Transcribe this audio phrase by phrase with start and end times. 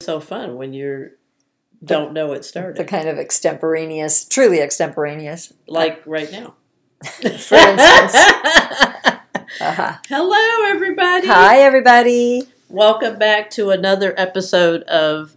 [0.00, 1.10] so fun when you
[1.84, 2.76] don't know it started.
[2.76, 5.52] The kind of extemporaneous, truly extemporaneous.
[5.66, 6.54] Like right now.
[7.04, 8.14] For instance.
[9.60, 9.94] Uh-huh.
[10.08, 11.26] Hello, everybody.
[11.26, 12.42] Hi, everybody.
[12.68, 15.34] Welcome back to another episode of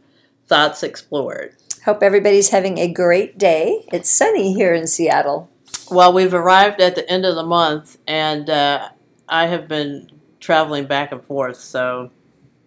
[0.47, 1.55] Thoughts Explored.
[1.85, 3.87] Hope everybody's having a great day.
[3.91, 5.49] It's sunny here in Seattle.
[5.89, 8.89] Well, we've arrived at the end of the month, and uh,
[9.29, 11.57] I have been traveling back and forth.
[11.57, 12.11] So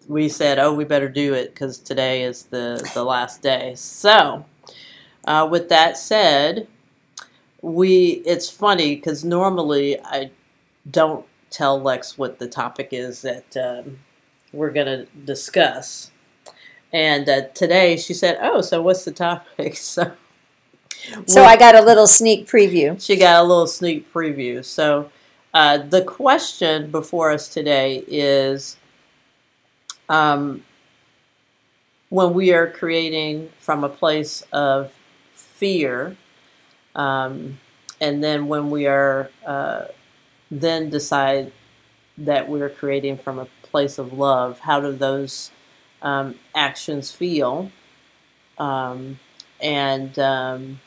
[0.08, 4.44] we said, "Oh, we better do it because today is the the last day." So,
[5.26, 6.66] uh, with that said,
[7.62, 10.30] we it's funny because normally I
[10.90, 14.00] don't tell Lex what the topic is that um,
[14.52, 16.10] we're going to discuss.
[16.92, 20.12] And uh, today she said, "Oh, so what's the topic?" So,
[21.26, 23.02] So I got a little sneak preview.
[23.04, 24.64] she got a little sneak preview.
[24.64, 25.10] So,
[25.52, 28.76] uh, the question before us today is
[30.08, 30.64] um,
[32.08, 34.92] when we are creating from a place of
[35.32, 36.16] fear,
[36.94, 37.60] um,
[38.00, 39.86] and then when we are uh,
[40.50, 41.52] then decide
[42.18, 45.50] that we're creating from a place of love, how do those
[46.02, 47.70] um, actions feel?
[48.58, 49.20] Um,
[49.60, 50.80] and um,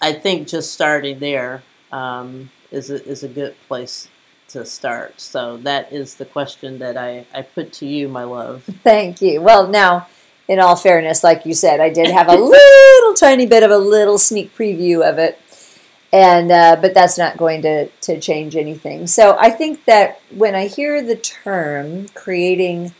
[0.00, 4.08] I think just starting there um, is a, is a good place
[4.48, 5.20] to start.
[5.20, 8.64] So that is the question that I, I put to you, my love.
[8.82, 9.40] Thank you.
[9.40, 10.08] Well, now,
[10.48, 13.78] in all fairness, like you said, I did have a little tiny bit of a
[13.78, 15.38] little sneak preview of it,
[16.12, 19.06] and uh, but that's not going to to change anything.
[19.06, 22.94] So I think that when I hear the term creating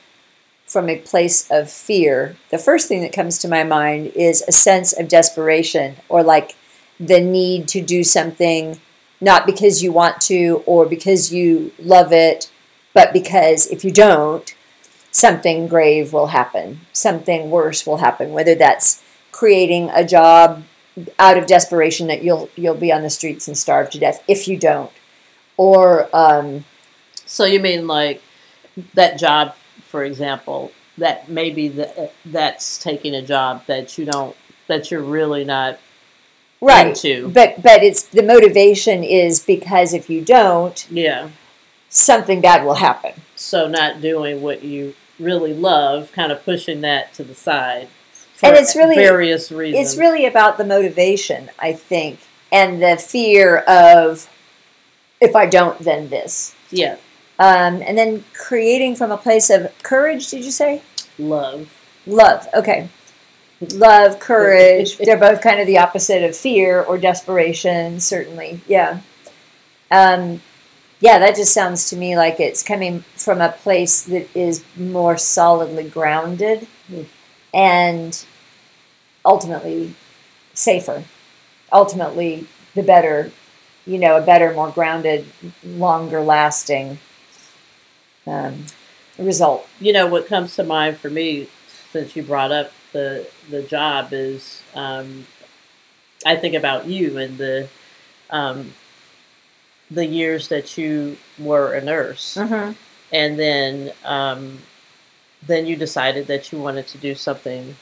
[0.67, 4.53] from a place of fear, the first thing that comes to my mind is a
[4.53, 6.57] sense of desperation or like
[7.01, 8.79] the need to do something
[9.21, 12.51] not because you want to or because you love it,
[12.95, 14.55] but because if you don't,
[15.11, 19.03] something grave will happen, something worse will happen, whether that's
[19.33, 20.65] creating a job
[21.19, 24.49] out of desperation that you'll you'll be on the streets and starve to death if
[24.49, 24.91] you don't,
[25.57, 26.65] or um,
[27.29, 28.23] So you mean like
[28.95, 34.35] that job, for example, that maybe the, that's taking a job that you don't,
[34.67, 35.79] that you're really not
[36.61, 36.89] right.
[36.89, 37.29] into.
[37.29, 41.29] But but it's the motivation is because if you don't, Yeah.
[41.89, 43.13] something bad will happen.
[43.37, 47.89] So not doing what you really love, kind of pushing that to the side.
[48.43, 49.89] And it's really- various reasons.
[49.89, 52.21] It's really about the motivation, I think,
[52.53, 54.29] and the fear of
[55.21, 56.55] if I don't, then this.
[56.71, 56.97] yeah,
[57.41, 60.83] Um, and then creating from a place of courage, did you say?
[61.19, 61.69] love.
[62.07, 62.47] Love.
[62.55, 62.89] Okay.
[63.61, 64.99] Love, courage.
[64.99, 68.61] They're both kind of the opposite of fear or desperation, certainly.
[68.67, 69.01] Yeah.
[69.91, 70.43] Um,
[71.01, 75.17] yeah, that just sounds to me like it's coming from a place that is more
[75.17, 77.03] solidly grounded Hmm.
[77.55, 78.25] and
[79.25, 79.95] ultimately
[80.55, 81.05] safer.
[81.73, 83.31] Ultimately, the better,
[83.87, 85.27] you know, a better, more grounded,
[85.65, 86.99] longer lasting
[88.27, 88.65] um,
[89.19, 89.69] result.
[89.81, 91.49] you know what comes to mind for me
[91.93, 95.27] since you brought up the the job is um,
[96.27, 97.69] I think about you and the
[98.31, 98.73] um,
[99.91, 102.73] the years that you were a nurse, Mm-hmm.
[103.13, 104.59] and then um,
[105.47, 107.77] then you decided that you wanted to do something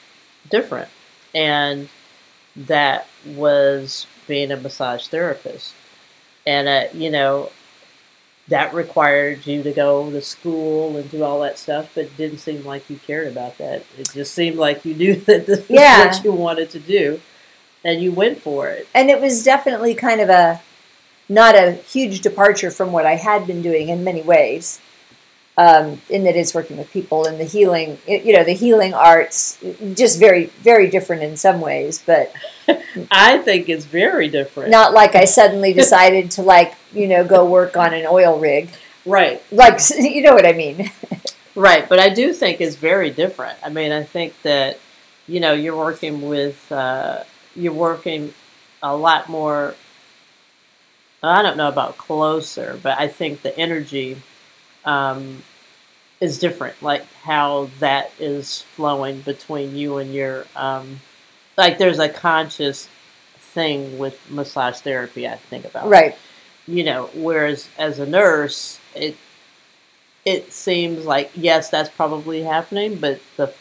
[0.49, 0.89] different,
[1.35, 1.89] and
[2.55, 5.73] that was being a massage therapist,
[6.45, 7.51] and uh, you know
[8.49, 12.37] that required you to go to school and do all that stuff, but it didn't
[12.37, 13.83] seem like you cared about that.
[13.97, 16.09] It just seemed like you knew that this Yeah.
[16.09, 17.19] is what you wanted to do,
[17.83, 18.87] and you went for it.
[18.93, 20.61] and it was definitely kind of a
[21.29, 24.79] not a huge departure from what I had been doing in many ways.
[25.59, 29.57] Um, in that it's working with people and the healing, you know, the healing arts,
[29.95, 32.31] just very, very different in some ways, but
[33.11, 34.69] I think it's very different.
[34.69, 38.69] not like I suddenly decided to like, you know, go work on an oil rig.
[39.05, 40.91] Right, Like, you know what I mean?
[41.55, 41.87] right.
[41.87, 43.57] But I do think it's very different.
[43.63, 44.79] I mean, I think that
[45.27, 47.23] you know you're working with uh,
[47.55, 48.33] you're working
[48.83, 49.75] a lot more.
[51.23, 54.17] I don't know about closer, but I think the energy
[54.85, 55.43] um,
[56.19, 56.81] is different.
[56.81, 60.99] Like how that is flowing between you and your um,
[61.57, 61.77] like.
[61.77, 62.87] There's a conscious
[63.39, 65.27] thing with massage therapy.
[65.27, 66.17] I think about Right.
[66.67, 69.15] You know whereas as a nurse it
[70.25, 73.53] it seems like yes that's probably happening but the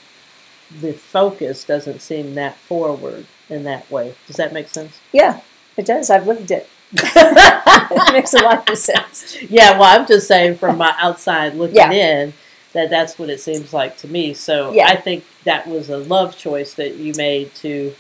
[0.81, 5.41] the focus doesn't seem that forward in that way does that make sense Yeah,
[5.77, 6.11] it does.
[6.11, 6.69] I've lived it.
[6.93, 9.37] it makes a lot of sense.
[9.43, 11.91] yeah well i'm just saying from my outside looking Yeah.
[11.93, 12.33] in
[12.73, 14.35] that that's what it seems like to me.
[14.35, 14.89] So Yeah.
[14.89, 17.95] I think that was a love choice that you made to,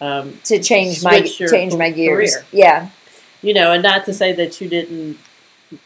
[0.00, 2.36] um, to change my change my gears.
[2.36, 2.46] career.
[2.52, 2.88] Yeah,
[3.42, 5.18] you know, and not to say that you didn't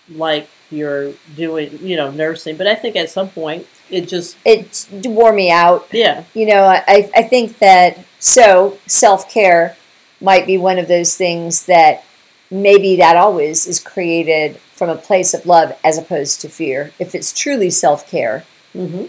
[0.08, 4.88] like your doing, you know, nursing, but I think at some point it just, it
[5.04, 5.86] wore me out.
[5.92, 9.76] yeah, You know, I I think that so self care
[10.20, 12.04] might be one of those things that
[12.50, 16.92] maybe that always is created from a place of love as opposed to fear.
[16.98, 18.44] If it's truly self care.
[18.72, 19.06] hmm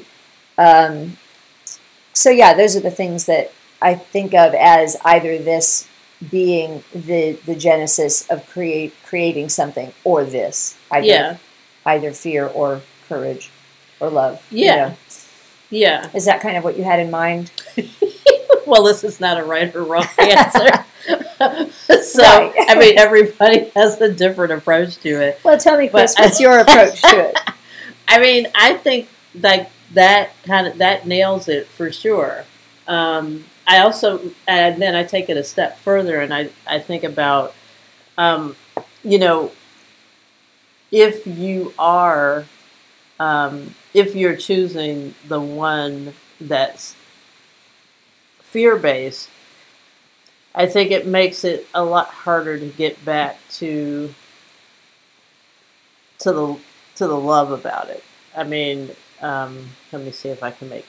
[0.58, 1.18] Um,
[2.14, 3.52] so yeah, those are the things that
[3.82, 5.88] I think of as either this
[6.30, 11.38] being the the genesis of create creating something or this either yeah,
[11.86, 13.52] either fear or courage
[14.00, 14.42] or love.
[14.52, 14.76] you Yeah.
[14.90, 14.96] know.
[15.70, 16.10] yeah.
[16.14, 17.52] Is that kind of what you had in mind?
[18.68, 20.86] well, this is not a right or wrong answer.
[22.02, 22.54] so, Right.
[22.70, 25.40] I mean, everybody has a different approach to it.
[25.44, 27.38] Well, tell me, Chris, But- what's your approach to it?
[28.08, 29.08] I mean, I think
[29.40, 32.46] like that kind of that nails it for sure.
[32.88, 37.04] Um, I also, and then I take it a step further, and I I think
[37.04, 37.54] about,
[38.18, 38.56] um,
[39.04, 39.52] you know,
[40.92, 42.46] if you are,
[43.20, 46.96] um, if you're choosing the one that's
[48.42, 49.30] fear based,
[50.54, 54.14] I think it makes it a lot harder to get back to
[56.20, 56.60] to the
[56.96, 58.04] to the love about it.
[58.36, 58.92] I mean,
[59.22, 60.88] um, let me see if I can make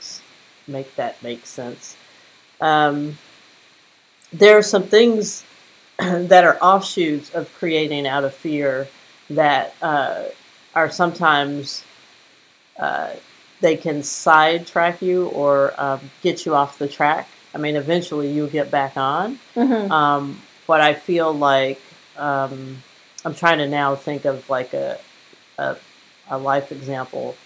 [0.67, 1.97] make that make sense.
[2.61, 3.19] Um,
[4.33, 5.45] there are some things
[5.99, 8.89] that are offshoots of creating out of fear
[9.31, 10.25] that uh,
[10.75, 11.85] are sometimes
[12.79, 13.11] uh,
[13.61, 17.29] they can sidetrack you or um, get you off the track.
[17.55, 19.39] I mean, eventually you'll get back on.
[19.55, 19.91] Mm-hmm.
[19.91, 21.81] Um, but I feel like
[22.17, 22.83] um,
[23.25, 24.99] I'm trying to now think of like a,
[25.59, 25.77] a
[26.29, 27.37] a life example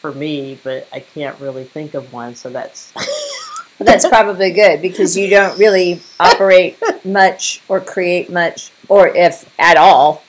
[0.00, 2.34] for me, but I can't really think of one.
[2.34, 2.92] So that's
[3.78, 9.50] Well, that's probably good because you don't really operate much or create much, or if
[9.58, 10.22] at all,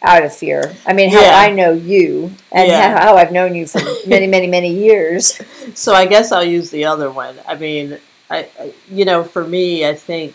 [0.00, 0.76] out of fear.
[0.86, 1.34] I mean, how Yeah.
[1.38, 2.96] I know you and Yeah.
[2.96, 5.40] how, how I've known you for many, many, many years.
[5.74, 5.92] so.
[5.94, 7.36] I guess I'll use the other one.
[7.48, 7.98] I mean,
[8.30, 10.34] I, I you know, for me, I think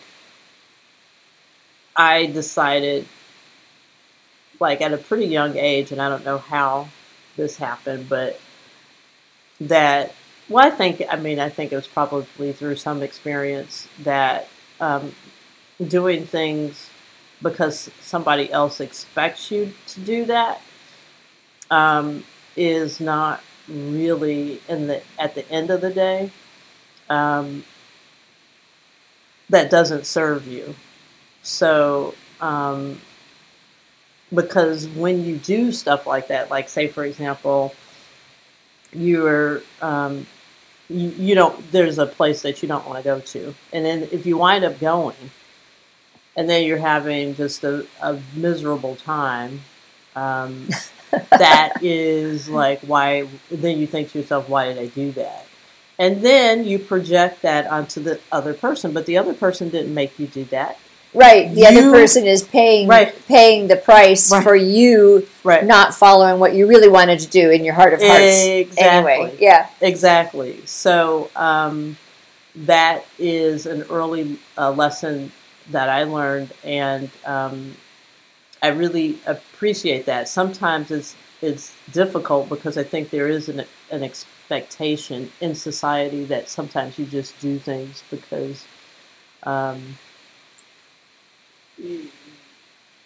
[1.96, 3.06] I decided
[4.60, 6.90] like at a pretty young age, and I don't know how
[7.38, 8.40] this happened, but
[9.62, 10.14] that
[10.50, 14.48] well, I think I mean I think it was probably through some experience that
[14.80, 15.14] um,
[15.86, 16.90] doing things
[17.42, 20.62] because somebody else expects you to do that
[21.72, 22.24] um,
[22.56, 26.32] is not really in the at the end of the day
[27.10, 27.64] um,
[29.50, 30.76] that doesn't serve you.
[31.44, 33.00] So um,
[34.34, 37.74] because when you do stuff like that, like say for example,
[38.92, 40.26] you're um,
[40.90, 44.08] you, you don't there's a place that you don't want to go to, and then
[44.12, 45.32] if you wind up going,
[46.36, 49.62] and then you're having just a, a miserable time.
[50.16, 50.68] Um,
[51.12, 55.46] that is like why then you think to yourself why did i do that
[55.98, 60.18] and then you project that onto the other person but the other person didn't make
[60.20, 60.78] you do that
[61.14, 61.54] Right.
[61.54, 63.16] The other person is paying Right.
[63.28, 64.44] paying the price Right.
[64.44, 68.02] for you right not following what you really wanted to do in your heart of
[68.02, 68.46] hearts.
[68.46, 69.12] Exactly.
[69.14, 69.68] Anyway, yeah.
[69.82, 70.62] Exactly.
[70.66, 71.98] So um,
[72.56, 75.32] that is an early uh, lesson
[75.72, 77.76] that I learned, and um,
[78.62, 80.28] I really appreciate that.
[80.30, 86.50] Sometimes it's it's difficult because I think there is an an expectation in society that
[86.50, 88.66] sometimes you just do things because.
[89.44, 89.98] Um,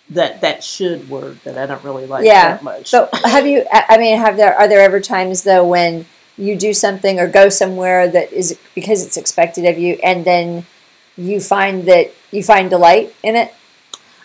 [0.09, 2.49] that that should word that I don't really like Yeah.
[2.49, 2.89] that much.
[2.89, 3.65] So have you?
[3.71, 6.05] I mean, have there are there ever times though when
[6.37, 10.65] you do something or go somewhere that is because it's expected of you, and then
[11.15, 13.53] you find that you find delight in it,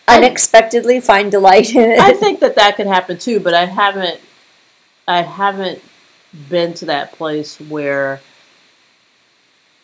[0.06, 1.98] unexpectedly find delight in it.
[2.00, 4.20] I think that that could happen too, but I haven't.
[5.06, 5.80] I haven't
[6.48, 8.20] been to that place where.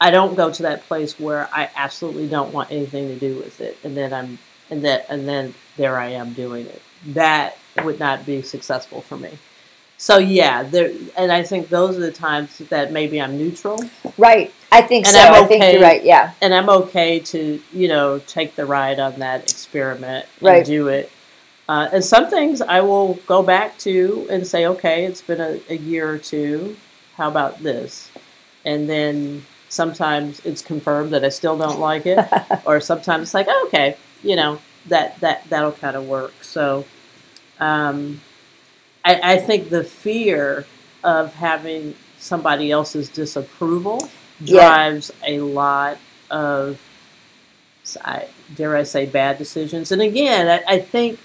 [0.00, 3.60] I don't go to that place where I absolutely don't want anything to do with
[3.60, 4.38] it, and then I'm
[4.70, 6.82] and that and then there I am doing it.
[7.06, 9.38] That would not be successful for me.
[9.96, 13.78] So yeah, there and I think those are the times that maybe I'm neutral,
[14.18, 14.52] right.
[14.72, 15.20] I think And so.
[15.20, 16.02] I'm I think you're right.
[16.04, 16.32] Yeah.
[16.42, 20.64] and I'm okay to you know take the ride on that experiment and Right.
[20.66, 21.10] do it.
[21.68, 25.58] Uh, and some things I will go back to and say, okay, it's been a,
[25.70, 26.76] a year or two.
[27.16, 28.10] How about this?
[28.66, 32.18] And then sometimes it's confirmed that I still don't like it,
[32.66, 36.32] or sometimes it's like, oh, okay, you know that that that'll kind of work.
[36.42, 36.84] So,
[37.60, 38.20] um,
[39.04, 40.66] I, I think the fear
[41.02, 44.08] of having somebody else's disapproval
[44.40, 44.54] Yeah.
[44.60, 45.98] drives a lot
[46.30, 46.80] of,
[48.02, 49.92] I, dare I say, bad decisions.
[49.92, 51.18] And again, I, I think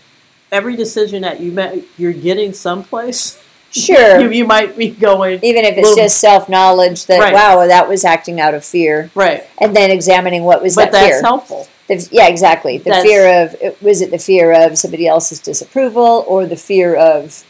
[0.51, 3.41] every decision that you make, you're getting someplace.
[3.72, 4.20] Sure.
[4.22, 7.32] you, you might be going Even if it's just self knowledge that Right.
[7.36, 10.91] wow, that was acting out of fear, right, and then examining what was but that
[10.94, 11.22] that's fear.
[11.22, 11.68] helpful.
[11.89, 12.77] The, yeah, exactly.
[12.77, 16.96] The That's- fear of was it the fear of somebody else's disapproval or the fear
[16.96, 17.46] of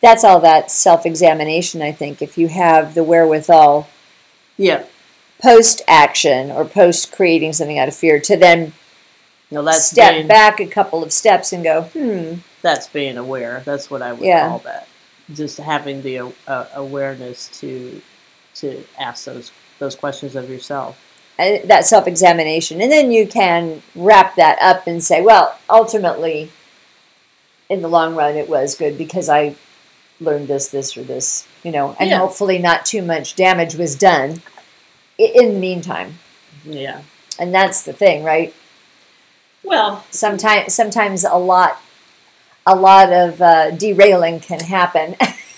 [0.00, 1.82] that's all that self examination.
[1.82, 3.88] I think if you have the wherewithal
[4.58, 4.84] Yeah,
[5.42, 8.74] post action or post creating something out of fear to then
[9.50, 13.62] no, step being, back a couple of steps and go, hmm, That's being aware.
[13.64, 14.48] That's what I would Yeah.
[14.48, 14.86] call that.
[15.32, 18.02] Just having the uh, awareness to
[18.56, 20.98] to ask those those questions of yourself.
[21.38, 22.80] I- that self examination.
[22.80, 26.50] And then you can wrap that up and say, well, ultimately,
[27.68, 29.54] in the long run, it was good because I
[30.20, 32.18] learned this, this, or this, you know, and Yeah.
[32.18, 34.42] hopefully not too much damage was done
[35.18, 36.18] in the meantime.
[36.64, 37.02] Yeah.
[37.38, 38.54] And that's the thing, right?
[39.64, 41.80] Well, Sometimes, sometimes a lot,
[42.66, 45.16] a lot of uh, derailing can happen.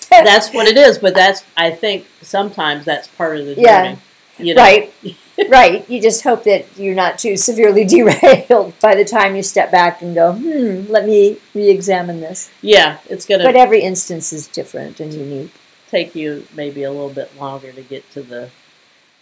[0.09, 0.99] that's what it is.
[0.99, 3.65] But that's I think sometimes that's part of the journey.
[3.65, 3.97] Yeah.
[4.39, 4.63] You know?
[4.63, 4.93] right,
[5.49, 5.89] right.
[5.89, 10.03] You just hope that you're not too severely derailed by the time you step back
[10.03, 12.51] and go, hmm, let me re-examine this.
[12.63, 15.53] Yeah, it's gonna But every instance is different and unique.
[15.91, 18.51] take you maybe a little bit longer to get to the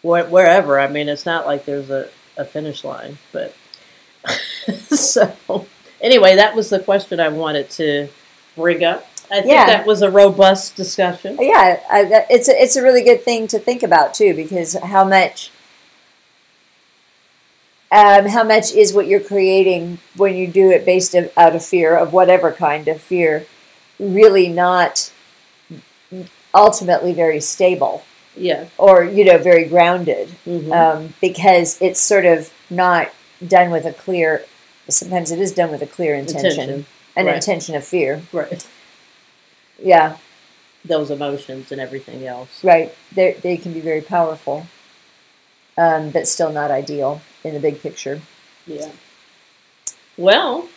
[0.02, 0.78] wherever.
[0.78, 3.54] I mean, it's not like there's a, a finish line, but
[4.90, 5.66] so
[6.00, 8.08] anyway, that was the question I wanted to
[8.56, 9.06] bring up.
[9.30, 9.66] I think Yeah.
[9.66, 11.38] that was a robust discussion.
[11.40, 15.04] Yeah, I, it's a, it's a really good thing to think about too, because how
[15.04, 15.50] much
[17.94, 21.64] um, how much is what you're creating when you do it based of, out of
[21.64, 23.46] fear of whatever kind of fear,
[24.00, 25.12] really not
[26.54, 28.04] ultimately very stable
[28.36, 28.64] Yeah.
[28.78, 30.28] or you know very grounded.
[30.46, 30.72] Mhm.
[30.72, 33.10] um, because it's sort of not
[33.46, 34.44] done with a clear.
[34.88, 36.86] Sometimes it is done with a clear intention, Intention.
[37.16, 37.36] an right.
[37.36, 38.22] intention of fear.
[38.32, 38.66] right.
[39.82, 40.16] Yeah,
[40.84, 42.62] Those emotions and everything else.
[42.64, 42.92] right.
[43.14, 44.66] They they can be very powerful,
[45.78, 48.20] um, but still not ideal in the big picture.
[48.66, 48.90] Yeah.
[50.16, 50.68] Well,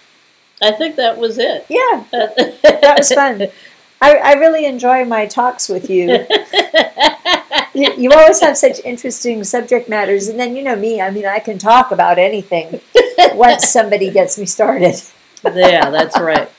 [0.62, 1.65] I think that was it.
[1.69, 3.47] Yeah, that was fun.
[4.01, 6.07] I, I really enjoy my talks with you.
[7.74, 7.93] you.
[7.97, 11.01] You always have such interesting subject matters, and then you know me.
[11.01, 12.81] I mean, I can talk about anything
[13.33, 14.95] once somebody gets me started.
[15.43, 16.50] yeah, that's right.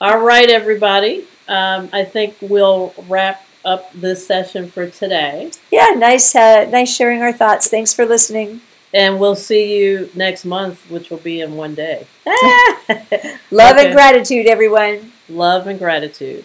[0.00, 1.26] All right, everybody.
[1.48, 7.20] Um, I think we'll wrap up this session for today, Yeah, nice, uh, nice sharing
[7.22, 7.68] our thoughts.
[7.68, 8.62] Thanks for listening.
[8.92, 12.06] And we'll see you next month, which will be in one day.
[13.50, 13.86] Love Okay.
[13.86, 15.12] and gratitude, everyone.
[15.28, 16.44] Love and gratitude.